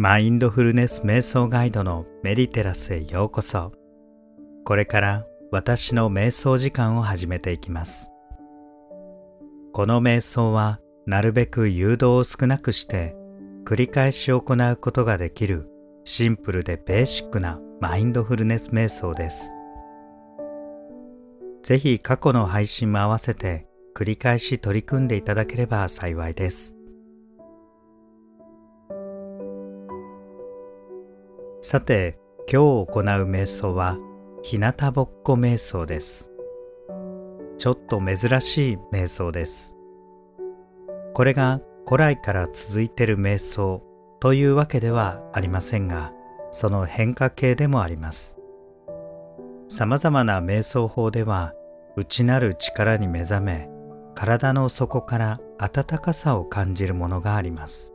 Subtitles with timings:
[0.00, 3.72] マインドフルネス瞑想ガイドのメディテラスへようこそ。
[4.64, 8.08] これから私の瞑想時間を始めていきます。
[9.72, 13.16] この瞑想はなるべく誘導を少なくして
[13.64, 15.68] 繰り返し行うことができる
[16.04, 19.50] シンプルでベーシックなマインドフルネス瞑想です。
[21.64, 26.77] ぜひ過去の配信も合わせて繰り返し取り組んでいただければ幸いです。
[31.60, 33.98] さて、今日行う瞑想は、
[34.42, 36.30] 日向ぼっこ瞑想です。
[37.58, 39.74] ちょっと珍しい瞑想です。
[41.14, 43.82] これが古来から続いている瞑想
[44.20, 46.12] というわけではありませんが、
[46.52, 48.38] その変化系でもあります。
[49.66, 51.54] 様々な瞑想法では、
[51.96, 53.68] 内なる力に目覚め、
[54.14, 57.92] 体の底から温かさを感じるものがあります。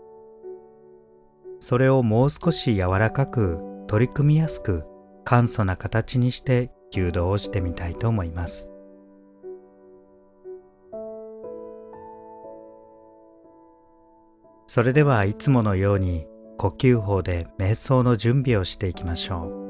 [1.63, 4.83] それをもう少し柔らかく取り組みやすく
[5.23, 8.69] 簡素な形にして誘導をしてみたいと思います。
[14.67, 19.63] それではいつものように呼吸法で瞑想の準備をしていきましょう。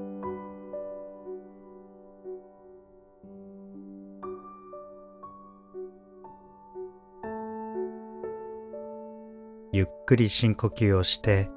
[9.71, 11.51] ゆっくり深呼吸をして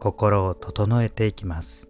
[0.00, 1.88] 心を整えていきます。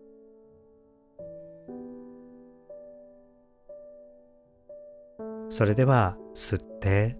[5.50, 7.16] それでは吸って。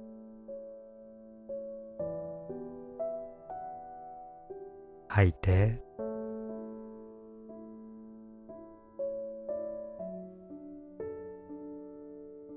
[5.08, 5.82] 吐いて。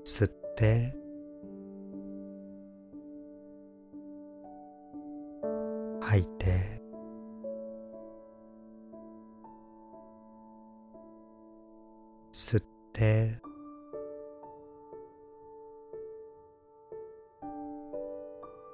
[0.04, 0.94] 吸って。
[6.00, 6.71] 吐いて。
[12.92, 13.38] て。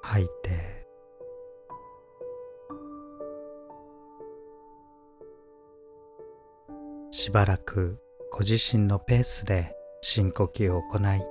[0.01, 0.79] 吐いて。
[7.11, 7.99] しばらく
[8.31, 11.21] ご自身のペースで深呼吸を行い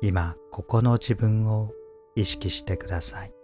[0.00, 1.72] 今ここの自分を
[2.14, 3.37] 意識してください。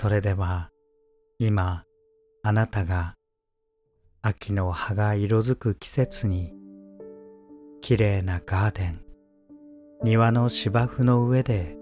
[0.00, 0.70] それでは
[1.38, 1.84] 今
[2.42, 3.16] あなたが
[4.22, 6.54] 秋の葉が色づく季節に
[7.82, 9.02] きれいなガーデン
[10.02, 11.76] 庭の芝生の上で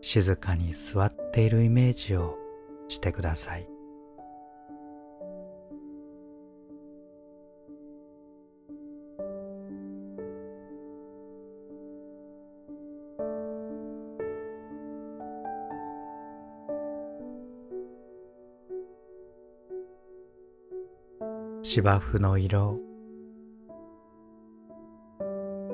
[0.00, 2.38] 静かに座っているイメージを
[2.88, 3.68] してください。
[21.72, 22.80] 芝生の色。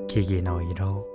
[0.07, 1.07] 木々の色。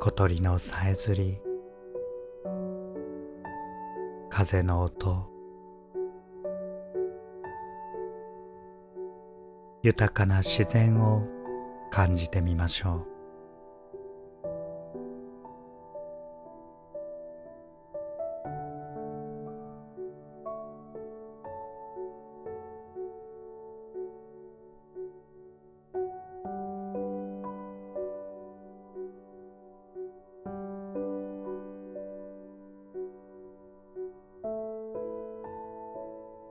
[0.00, 1.38] 小鳥のさえずり。
[4.30, 5.30] 風の音。
[9.82, 11.26] 豊かな自然を
[11.90, 13.15] 感じてみましょう。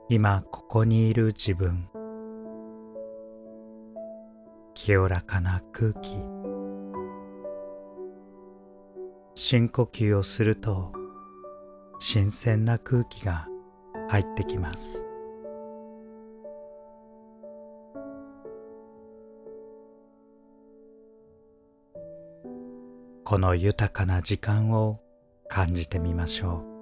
[0.08, 1.88] 今ここにいる自分。
[4.72, 6.16] 清らかな空気。
[9.34, 10.92] 深呼吸をすると
[11.98, 13.48] 新鮮な空気が
[14.08, 15.04] 入ってきます。
[23.24, 25.00] この豊かな時間を
[25.48, 26.75] 感じてみましょう。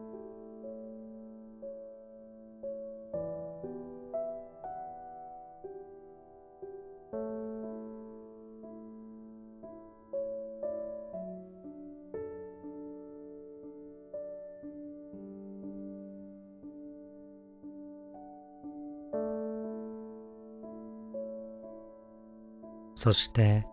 [23.05, 23.67] そして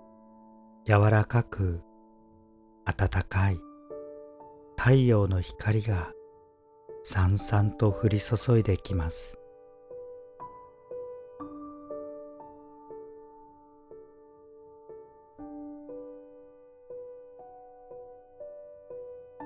[0.85, 1.81] 柔らかく
[2.83, 3.61] 暖かい
[4.77, 6.11] 太陽の光が
[7.03, 9.39] さんさんと降り注いできます。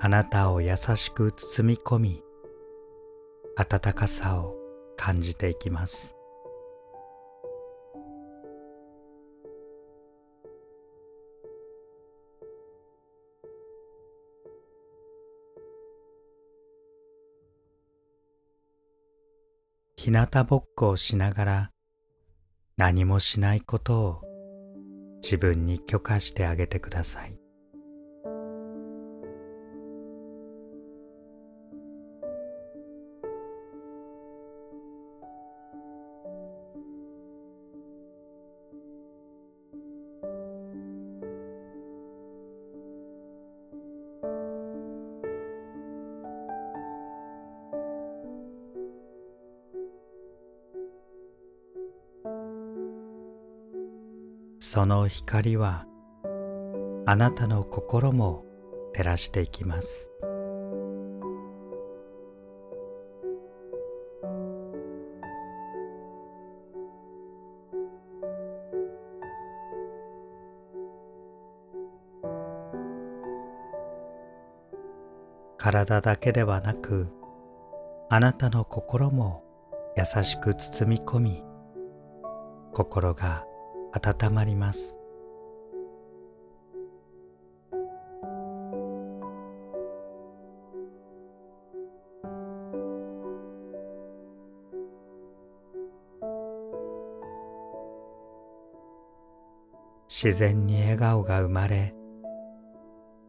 [0.01, 2.23] あなたを優しく包み込み
[3.55, 4.55] 暖かさを
[4.97, 6.14] 感じていきます。
[20.05, 21.71] 日向ぼっこをしながら
[22.77, 24.21] 何もしないことを
[25.23, 27.39] 自分に許可してあげてください。
[54.75, 55.85] その光は
[57.05, 58.43] あなたの心も
[58.93, 60.11] 照らしていきます。
[75.57, 77.07] 体だけではなく
[78.09, 79.41] あなたの心も
[79.95, 81.43] 優しく包み込み
[82.73, 83.45] 心が
[83.95, 84.97] 温まります。
[100.07, 101.93] 自然に笑顔が生まれ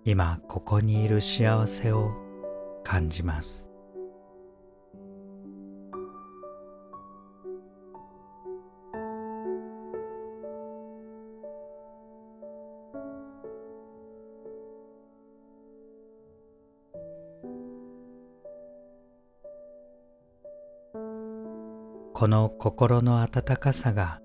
[0.05, 2.11] 今ここにいる幸せを
[2.85, 3.69] 感じます。
[22.27, 24.21] この心の温かさが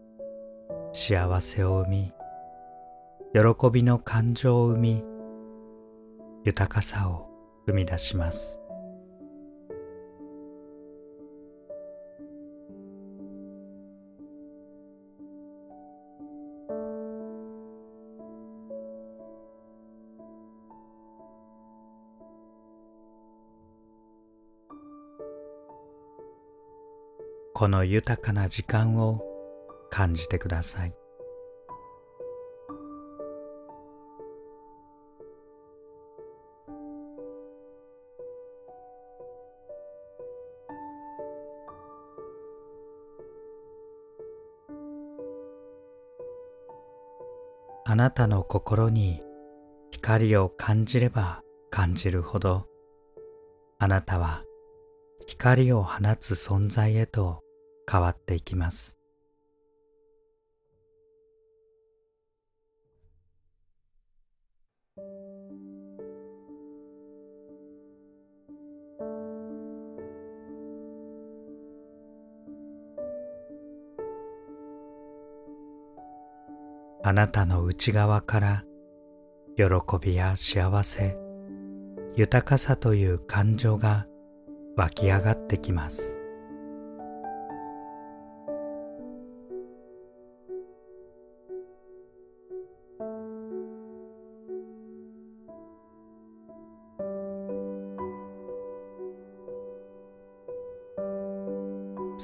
[0.92, 2.14] 幸せを生み
[3.32, 5.04] 喜びの感情を生み
[6.44, 7.30] 豊かさを
[7.68, 8.61] 生み出します。
[27.62, 29.22] この豊かな時間を
[29.92, 30.96] 感じてください。
[47.86, 49.22] あなたの心に
[49.92, 52.66] 光を感じれば感じるほど
[53.78, 54.46] あなたは
[55.28, 57.44] 光を放つ存在へと
[57.92, 58.96] 変わっていきます。
[77.04, 78.64] あなたの内側から
[79.58, 79.66] 喜
[80.00, 81.18] びや幸せ
[82.16, 84.06] 豊かさという感情が
[84.78, 86.21] 湧き上がってきます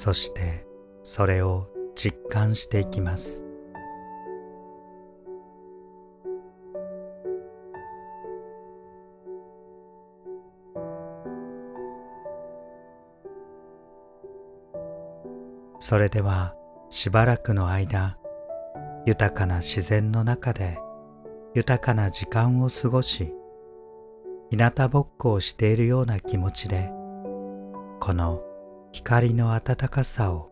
[0.08, 0.66] そして
[1.02, 3.44] それを実感していきます。
[15.78, 16.54] それでは
[16.88, 18.16] しばらくの間
[19.04, 20.78] 豊かな自然の中で
[21.54, 23.34] 豊かな時間を過ごし
[24.48, 26.90] 日向ぼっこをしているような気持ちで
[28.00, 28.47] この
[28.92, 30.50] 光の温かさを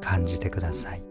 [0.00, 1.09] 感じてください。